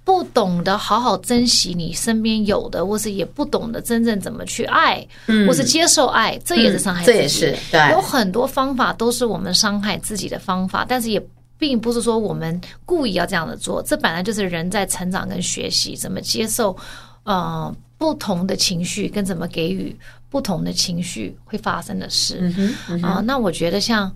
[0.07, 7.17] 不懂得好好珍惜你身边有的，或是也不懂得真正怎么去爱，嗯、或是接受爱，这也是伤害自己。
[7.17, 7.91] 嗯、这也是对。
[7.91, 11.21] 有很多方法都是我们伤害自己的方法，但是也
[11.57, 13.81] 并不是说我们故意要这样的做。
[13.83, 16.75] 这本来就是人在成长跟学习，怎么接受
[17.23, 19.95] 呃不同的情绪，跟怎么给予
[20.29, 22.37] 不同的情绪会发生的事。
[22.37, 24.11] 啊、嗯嗯呃，那我觉得像。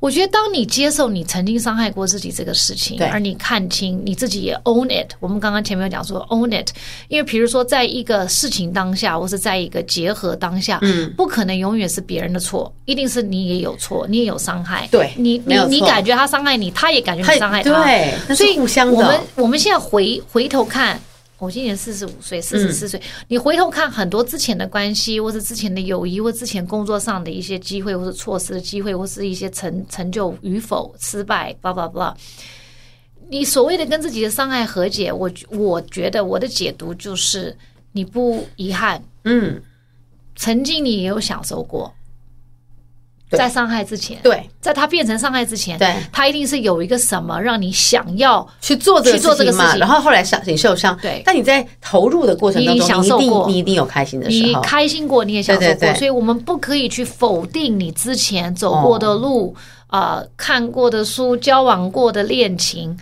[0.00, 5.12] 我觉得，当你接受你曾经伤害过自己这个事情，而你看清你自己也 own it。
[5.20, 6.70] 我们刚刚前面有讲说 own it，
[7.08, 14.88] 因为比如说，在一个事情当下，或是在一个结合当下，嗯，不可能永远是别人的错，一定是你也有错，你也有伤害。
[14.90, 18.96] 对，你你你感觉他伤害你，他也感觉你伤害他，对，所以互相的。
[18.96, 20.98] 我们我们现在回回头看。
[21.40, 23.00] 我今年四十五岁，四十四岁。
[23.26, 32.14] 你回头看很多之前的关系，或是之前的友谊，或之前工作上的一些机会，或是错失的机会，或是一些成成就与否、失败，blah blah blah。
[33.30, 37.56] 你所谓的跟自己的伤害和解，我我觉得我的解读就是
[37.92, 39.62] 你不遗憾，嗯，
[40.36, 41.92] 曾经你也有享受过。
[43.30, 51.22] 在伤害之前，对，在他变成伤害之前，对，他一定是有一个什么让你想要去做这个去做这个事情，然后后来伤你受伤，对。
[51.24, 59.54] 但你在投入的过程当中，你享受过，你一定有开心的时候，你开心过，你也享受过，所以我们不可以去否定你之前走过的路，
[59.86, 62.98] 啊，看过的书，交往过的恋情，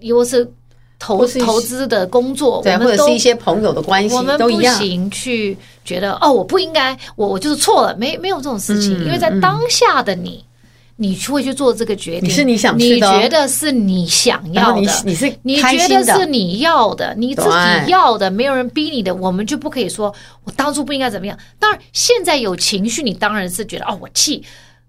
[0.00, 0.50] 又是
[0.98, 5.56] 投投资的工作，对，或者是一些朋友的关系，我们不行去。
[5.84, 17.48] 觉得哦，我不应该，我我就是错了，没没有这种事情，嗯、因为在当下的你，嗯、你会去做这个决定，你是你想去的，你觉得是你想要的，你你是你觉得是你要的，你自己
[17.88, 21.38] 要的，没有人逼你的，我们就不可以说我当初不应该怎么样。
[21.60, 24.42] 当然，现在有情绪，你当然是觉得哦，我气，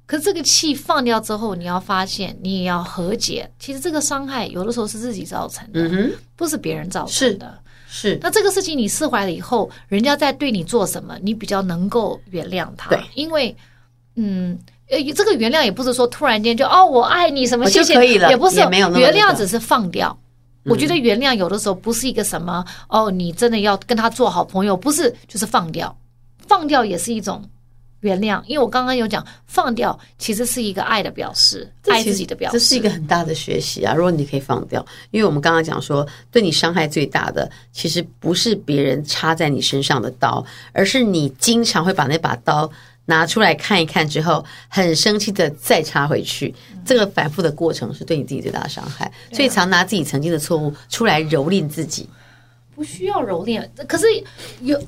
[0.08, 3.48] 可是这个气放掉之后，你要发现，你也要和解。
[3.60, 7.60] 其实这个伤害有的时候是自己造成的，嗯、不是别人造成的。
[7.89, 12.89] 是，那这个事情你释怀了以后，人家在对你做什么，你比较能够原谅他。
[12.89, 13.54] 对，因为，
[14.15, 14.58] 嗯，
[14.89, 20.17] 呃，这个原谅也不是说突然间就哦，我爱你什么，谢谢，可以了，也不是，原谅只是放掉。
[20.63, 20.72] 嗯。
[20.72, 25.98] 我觉得原谅有的时候不是一个什么哦，你真的要跟他做好朋友，不是，就是放掉，
[26.48, 27.43] 放掉也是一种。
[28.02, 33.94] 原谅，因为我刚刚有讲，放掉其实是一个爱的表示，爱自己的表示，这是一个很大的学习啊。
[33.96, 42.70] 如果你可以放掉，因为我们刚刚讲说，对你伤害最大的，其实不是别人插在你身上的刀，而是你经常会把那把刀
[43.06, 46.54] 拿出来看一看之后，很生气的再插回去。
[46.86, 52.08] 这个反复的过程是对你自己最大的伤害，所以常拿自己曾经的错误出来蹂躏自己，
[52.76, 54.06] 不需要蹂躏，可是
[54.62, 54.80] 有。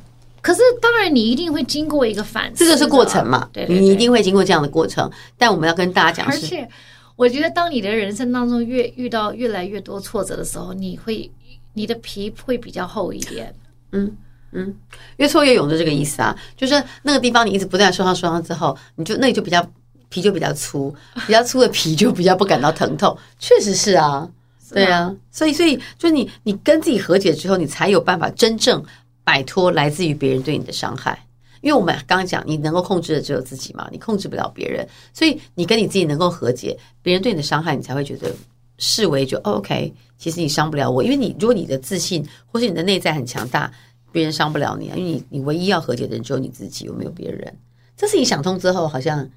[0.42, 3.50] 可是，当然，你一定会经过一个反思，这个是过程嘛？
[3.52, 5.10] 对，对，对，你一定会经过这样的过程。
[5.38, 6.68] 但我们要跟大家讲，而且，
[7.16, 11.30] 我觉得，当你的人生当中越遇到越来越多挫折的时候，你会
[11.74, 13.54] 你的皮会比较厚一点。
[13.92, 14.16] 嗯
[14.52, 14.74] 嗯，
[15.18, 19.66] 越挫越勇的这个意思啊，就是那个地方你一直不断受伤受伤之后，你就那里就比较
[20.10, 20.96] 皮就比较粗，
[21.28, 23.16] 比较粗的皮就比较不感到疼痛。
[23.38, 24.28] 确实是啊，
[24.74, 28.84] 对啊，所以所以就是你你跟自己和解之后，你才有办法真正。
[29.30, 31.24] 摆脱来自于别人对你的伤害，
[31.62, 38.34] 因为我们刚刚讲，你能够控制的只有自己嘛，你控制不了别人，所以你跟你自己能够和解，别人对你的伤害，你才会觉得
[38.80, 43.72] 视为就、OK，其实你伤不了我，因为你如果你的自信或是你的内在很强大，
[44.12, 47.56] 别人伤不了你啊，因为你你唯一要和解的人只有你自己，有没有别人？
[47.96, 49.30] 这是你想通之后，好像。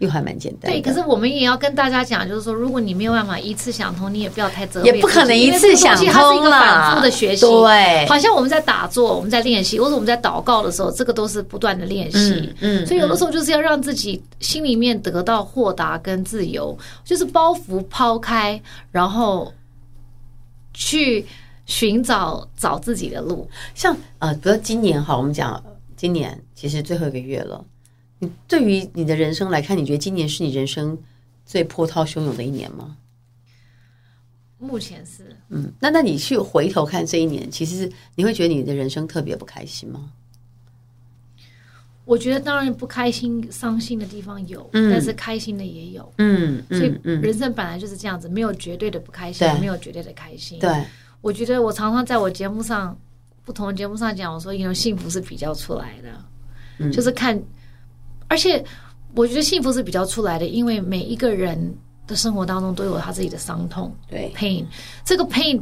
[0.00, 0.72] 又还蛮简单。
[0.72, 4.90] 对，可是我们也要跟大家讲，就是说，如果你没有办法一次想通，你也不要太责备。
[4.90, 6.12] 也不可能一次想通了。
[6.12, 7.46] 它是一个反复的学习。
[7.46, 12.52] 对，好像我们在打坐，我们在练习，或者我们在祷告的时候，这个都是不断的练习。
[12.60, 18.60] 嗯，嗯，所以有的时候就是要让自己心里面得到豁达跟自由，就是包袱抛开，
[18.90, 19.52] 然后
[20.72, 21.26] 去
[21.66, 23.46] 寻找找自己的路。
[23.74, 25.62] 像呃，比如今年哈，我们讲
[25.94, 27.62] 今年其实最后一个月了。
[28.20, 30.96] 你对于你的人生来看，你觉得今年是你人生
[31.44, 32.96] 最波涛汹涌的一年吗？
[34.58, 35.34] 目前是。
[35.48, 40.12] 嗯，那那你去回头看这一年，其实你会觉得你的人生特别不开心吗？
[42.04, 50.58] 我觉得当然不开心、伤心的地方有，嗯，但是开心的也有，嗯，所以人生本来就是这样子，没有绝对的不开心，没有绝对的开心。
[50.58, 50.84] 对，
[51.22, 52.94] 我觉得我常常在我节目上，
[53.46, 56.24] 不同的节目上讲，我说因为幸福是比较出来的，
[56.80, 57.42] 嗯，就是看。
[58.30, 58.64] 而且，
[59.14, 61.74] 我觉得幸福是比较出来的，因为每一个人
[62.06, 64.64] 的生活当中都有他自己的伤痛，对，pain。
[65.04, 65.60] 这个 pain，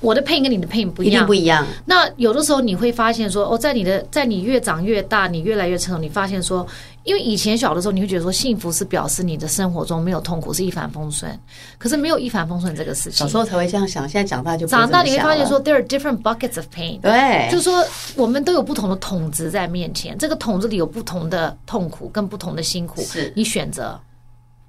[0.00, 1.66] 我的 pain 跟你的 pain 不一样，不一样。
[1.84, 6.66] 那有的时候你会发现说，哦，在你的，在你越长越大，你越来越成熟，你发现说。
[7.04, 11.38] 因为以前小的时候，你会觉得说幸福是表示你的生活中没有痛苦，是一帆风顺。
[11.78, 13.18] 可是没有一帆风顺这个事情。
[13.18, 16.98] 小时候才会这样想，现在长大就长大你会发现说，there are different buckets of pain。
[17.00, 17.84] 对，就是说
[18.16, 23.02] 我们都有不同的桶子在面前，这个桶子里有不同的痛苦跟不同的辛苦。
[23.02, 24.00] 是你选择，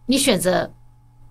[0.05, 0.69] 你选择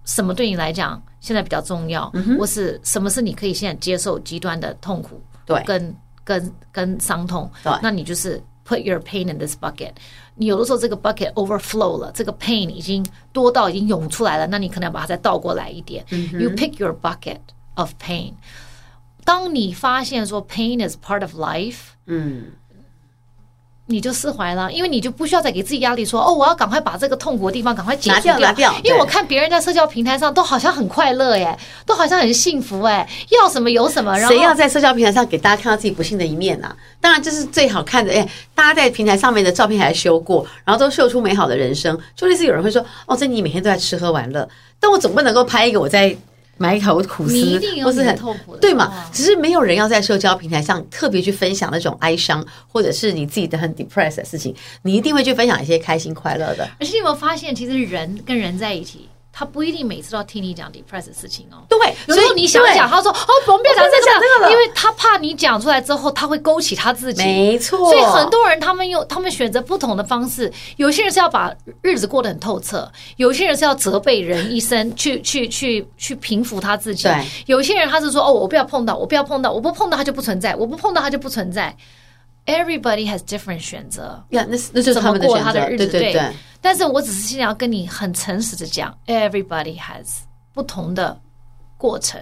[0.07, 5.21] 什么对你来讲现在比较重要，嗯、或是什么是你可以现在接受极端的痛苦？
[5.45, 7.51] 对，跟跟跟伤痛。
[7.63, 9.94] 对，那你就是 put your pain in this bucket。
[10.36, 16.06] 你有的时候这个 bucket overflow 了，这个 pain 已经多到已经涌出来了，那你可能要把它再倒过来一点。
[16.10, 16.40] Mm -hmm.
[16.42, 17.40] You pick your bucket
[17.76, 18.34] of pain。
[19.26, 22.54] 当你发现说 pain is part of life，嗯。
[23.87, 28.39] 你就释怀了，因为你就不需要再给自己压力说，说哦，我要赶快把这个痛苦的地方赶快解决掉。
[28.39, 28.81] 拿掉，拿掉。
[28.83, 34.17] 因为我看别人在社交平台上都好像很快乐耶，都好像很幸福哎，要什么有什么。
[34.17, 36.77] 然后谁要在社交平台上给大家看到自己不幸的一面呢、啊？
[36.99, 41.99] 当然这是最好看的哎，大家在平台上面的照片还修过，然后都秀出美好的人生。
[42.17, 44.49] 就类似有人会说哦，这你每天都在吃喝玩乐，
[44.81, 46.17] 但我总不能够拍一个我在。
[46.57, 49.09] 埋头苦思，或是很痛苦的，对嘛？
[49.13, 54.55] 只是没有人要在社交平台上特别去分享那种哀伤，或者是你自己的很 depressed 的事情。
[54.83, 56.69] 你一定会去分享一些开心快乐的。
[56.79, 59.09] 而且你有没有发现，其实人跟人在一起。
[59.37, 61.67] 他不一定每次都要听你讲 depressed 的事情哦。
[61.69, 67.25] 对，有时候你想讲，他说：“哦，我们不要讲这个了。”因为他怕你讲出来之后，他会勾起他自己。
[67.25, 67.91] 没错。
[67.91, 70.53] 所以很多人他们用他们选择不同的方式。
[70.77, 77.03] 有些人是要把日子过得很透彻，有些人是要责备人一生，去去去去平复他自己。
[77.03, 77.27] 对。
[77.47, 81.77] 有些人他是说：“哦，我不要碰到，我不要碰到，我不碰到他就不存在，我不碰到他就不存在。”
[82.47, 84.23] Everybody has different 选择。
[84.31, 85.53] 呀，那那就是他们的选择。
[85.77, 86.33] 对对对。
[86.61, 90.21] 但是我只是现在要跟你很诚实的讲，everybody has
[90.53, 91.19] 不同的
[91.77, 92.21] 过程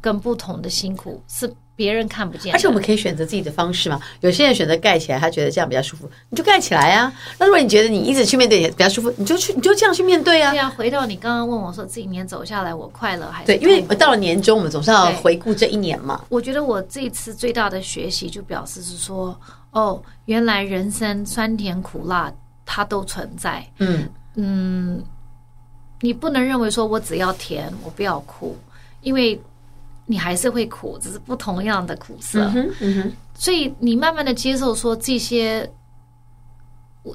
[0.00, 2.52] 跟不同的辛苦，是别人看不见。
[2.52, 4.00] 而且我们可以选择自己的方式嘛。
[4.20, 7.12] 有些人选择盖起来，他觉得这样比较舒服，你就盖起来啊。
[7.38, 10.50] 那如果你觉得你一直去面对也比较舒服，你就去，你就这样去面对啊。
[10.50, 13.46] 对啊，回到你刚刚问我说，这一年走下来，我快乐还是？
[13.46, 16.24] 对，因为到了年终，我们总是要回顾这一年嘛。
[16.28, 19.38] 我觉得我这一次最大的学习，就表示是说，
[19.74, 22.32] 哦，原来人生酸甜苦辣。
[22.66, 25.04] 它都存在，嗯嗯，
[26.00, 28.56] 你不能认为说我只要甜，我不要苦，
[29.02, 29.38] 因为
[30.06, 32.50] 你还是会苦，只是不同样的苦涩。
[32.80, 35.70] 嗯所以你慢慢的接受说这些，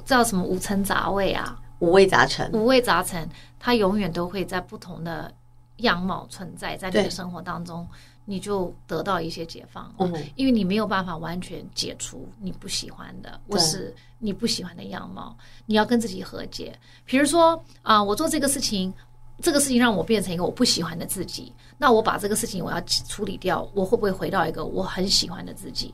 [0.04, 5.34] 叫什么五层杂味啊，五味杂陈，五味杂陈，它永远都会在不同的
[5.78, 7.86] 样貌存在在你的生活当中。
[8.30, 16.78] 你就得到一些解放，嗯，因为你没有办法完全解除你不喜欢的，或是你不喜欢的样貌，你要跟自己和解。
[17.04, 18.94] 比如说啊，呃，我做这个事情，
[19.42, 25.92] 这个事情让我变成一个我不喜欢的自己，那我把这个事情我要处理掉，我会不会回到一个我很喜欢的自己？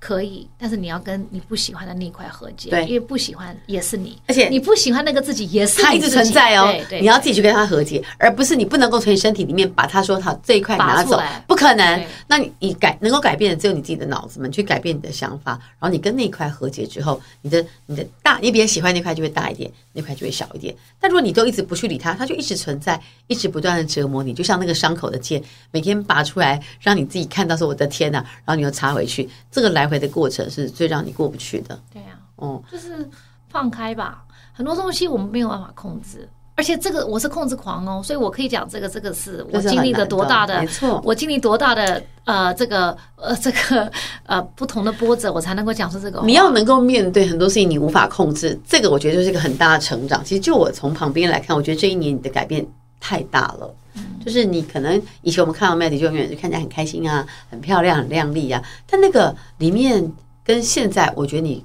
[0.00, 12.04] 可以，但是你要跟你不喜欢的那一块和解，对，因为不喜欢也是你，而且你不喜欢那个自己也是他一直存在哦，对对，你要自己去跟他和解，而不是你不能够从你身体里面把他说他这一块拿走，不可能。
[12.26, 20.74] 那你你改能够改变的只有你自己的脑子们去改变你的想法，然后你跟那一块和解之后，你的你的大你比较喜欢那块就会大一点，那块就会小一点。
[21.00, 30.68] 但如果你都一直不去理他，他就一直存在，一直不断的折磨你，就像那个伤口的剑，每天拔出来让你自己看到说我的天呐，然后你又插回去，这个来回的过程是。
[30.68, 33.08] 最让你过不去的，对呀、啊，哦，就是
[33.48, 34.22] 放开吧。
[34.52, 43.90] 很多东西我们没有办法控制，而且这个我是控制狂哦，所以我可以讲这个，这个是我经历了多大的，没错，我经历多大的呃，这个呃，这个
[44.24, 46.22] 呃不同的波折，我才能够讲出这个。
[46.24, 50.24] 你要能够面对很多事情，你无法控制，这个我觉得就是一个很大的成长。
[50.24, 52.64] 其实就我从旁边来看，我觉得这一年你的改变
[53.00, 53.74] 太大了。
[53.98, 60.12] 嗯，就是你可能以前我们看到 Maddy 就永远就看起来很开心啊，很漂亮，很靓丽啊，但那个里面
[60.44, 61.64] 跟现在，我觉得你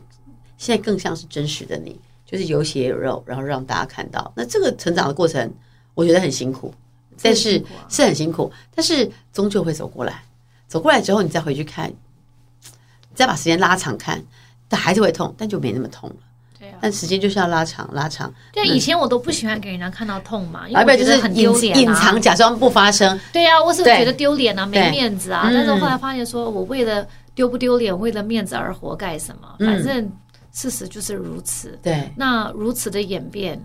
[0.58, 2.00] 现在更像是真实的你。
[2.26, 4.34] 就是有血有肉，然后让大家看到。
[4.36, 5.54] 那这个成长的过程，
[5.94, 6.74] 我觉得很辛苦，
[7.22, 10.24] 但是是很辛苦，但是终究会走过来。
[10.68, 11.94] 走过来之后，你再回去看，
[13.14, 14.20] 再把时间拉长看，
[14.68, 16.16] 但还是会痛，但就没那么痛了。
[16.82, 18.34] 但时间就是要拉长，拉长。
[18.52, 21.80] 对，以前我都不喜欢给人家看到痛嘛，因为我觉得很丢脸啊。
[21.80, 23.20] 隐藏，假装不发生。
[23.32, 25.50] 对啊，我是觉得丢脸啊，没面子啊。
[25.52, 29.56] 但是后来发现，说我为了丢不丢脸，为了面子而活干什么？
[29.60, 30.12] 反正。
[30.56, 31.80] 事实就是如此。
[31.82, 33.60] 对，那如此的演变，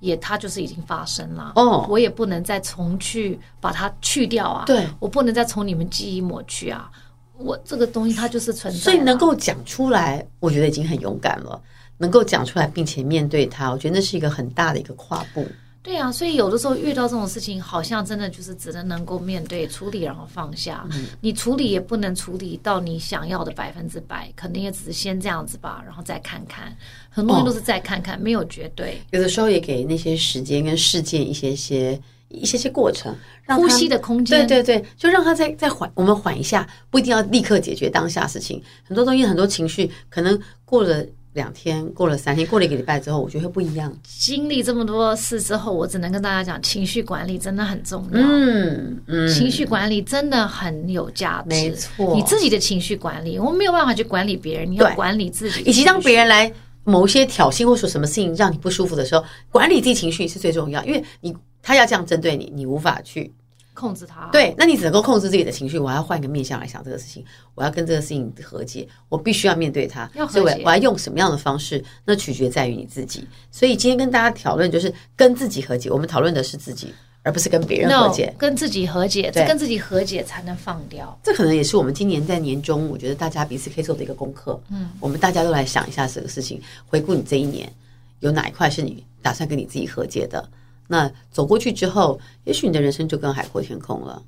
[0.00, 1.52] 也它就是已经发生了。
[1.54, 4.64] 哦，我也不能再重去把它去掉啊。
[4.66, 6.90] 对，我不能再从你们记忆抹去啊。
[7.38, 8.80] 我这个东西它就是存在。
[8.80, 11.60] 所以能够讲出来，我觉得已经很勇敢了。
[11.98, 15.46] 能够讲出来并且面对它，我觉得那是一个很大的一个跨步。
[15.84, 20.86] 对啊，所以有的时候遇到这种事情，好像真的就是只能能够面对处理，然后放下。
[20.92, 26.72] 嗯，你处理也不能处理到你想要的百分之百，肯定也只是先这样子吧，然后再看看。
[27.10, 29.02] 很多人都是再看看，哦，没有绝对。
[29.10, 33.12] 有的时候也给那些时间跟事件一些些一些些过程，
[33.42, 34.46] 让呼吸的空间。
[34.46, 38.62] 对对对，就让他再再缓，我们缓一下，不一定要立刻解决当下事情。
[38.84, 41.04] 很多东西，很多情绪，可能过了。
[41.34, 43.92] 两天过了，三天过了一个礼拜之后，我觉得会不一样。
[44.02, 48.20] 经历这么多事之后，我只能跟大家讲，情绪管理真的很重要。
[48.20, 51.48] 嗯嗯，情绪管理真的很有价值。
[51.48, 55.62] 没错，你自己的情绪管理，我们没有办法去管理别人，你要管理自己。
[55.62, 56.52] 以及当别人来
[56.84, 63.32] 某些挑衅或说什么事情让你不舒服的时候，管理自己情绪是最重要，因为你他要这样针对你，你无法去。
[63.74, 65.78] 控制它，对，那你只能够控制自己的情绪。
[65.78, 70.08] 我要换一个面向来想这个事情，我要跟这个事情和解，我必须要面对它。
[70.14, 71.82] 要和解，所以我要用什么样的方式？
[72.04, 73.26] 那取决在于你自己。
[73.50, 75.90] 所以今天跟大家讨论就是跟自己和解。
[75.90, 76.92] 我们讨论的是自己，
[77.22, 78.26] 而不是跟别人和解。
[78.26, 81.18] No, 跟自己和解，这跟自己和解才能放掉。
[81.22, 84.60] 这可能也是我们今年在年终，我觉得大家彼此可以做的一个功课。
[84.70, 87.72] 嗯，我们大家都来想一下这个事情，回顾你这一年
[88.20, 90.46] 有哪一块是你打算跟你自己和解的。
[90.92, 94.22] 那走过去之后，也许你的人生就更海阔天空了。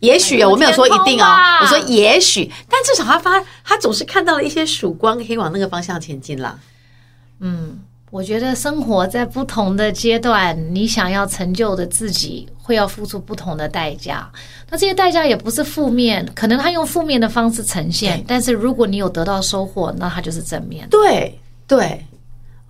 [0.00, 6.58] 也许啊，我没有说一定啊，我说也许，但至少他发，他总是看到了一些曙光，可以往那个方向前进啦。
[7.38, 7.78] 嗯，
[8.10, 14.28] 我觉得生活在不同的阶段，你想要成就的自己，会要付出不同的代价。
[14.68, 20.88] 那这些代价也不是负面，可能他用负面的方式呈现，但是如果你有得到收获，那他就是正面。
[20.90, 21.38] 对
[21.68, 22.04] 对。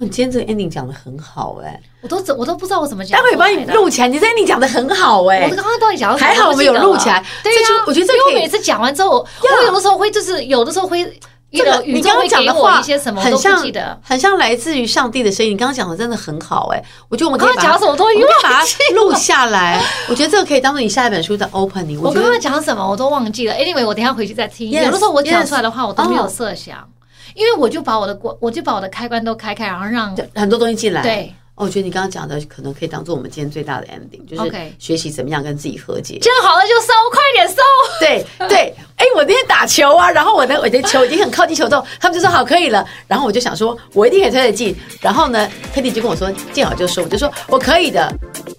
[0.03, 3.21] 你今天这个 ending 讲的很好哎、欸，我都我都不知道我怎么讲。
[3.21, 5.45] 待会帮你录起来，你这 ending 讲的很好哎、欸。
[5.45, 7.23] 我刚刚到底讲的还好，我们有录起来。
[7.43, 11.05] 对呀、啊，我觉得这因为我每次讲完之后，我有的时候会就是有的时候会
[11.53, 13.63] 这个你刚刚讲的话一些什么很像
[14.03, 15.53] 很像来自于上帝的声音。
[15.53, 19.85] 你刚刚讲的真的很好哎、欸，我觉得我们可以讲什么东西，把它录下来。
[20.09, 22.01] 我觉得这个可以当做你下一本书的 opening。
[22.01, 23.53] 我刚刚讲什么我都忘记了。
[23.53, 24.71] Anyway，我等一下回去再听。
[24.71, 26.89] 有的时候我讲出来的话，我都没有设想。
[27.35, 31.03] 因为我就把我的关，我就把我的开关都开开，然后让很多东西进来。
[31.03, 36.19] 对，我觉得你刚刚讲的可能可以当做我们今天最大的 ending，就是学习怎么样跟自己和解。
[36.21, 37.57] 这样好了就收，快点收。
[38.01, 48.11] 对对，哎，我那天打球啊，然后我的我的球已经很靠近球洞，他们就说好可以了，然后我就想说我一定可以推得进，然后呢，Cady 就跟我说见好就收，我就说我可以的，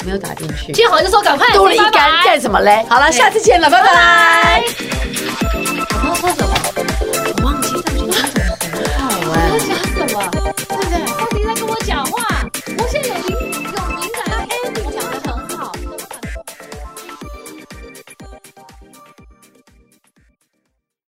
[0.05, 0.71] 没有打进去。
[0.71, 2.85] 见好就收，赶快多了一杆干什么嘞？
[2.87, 4.63] 好了，下次见了，拜拜。